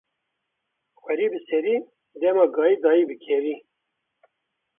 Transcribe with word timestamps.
Xwerî 0.99 1.27
bi 1.31 1.39
serî, 1.47 1.75
dema 2.19 2.45
gayî 2.55 2.75
dayî 2.83 3.03
bi 3.09 3.15
kerî 3.25 3.55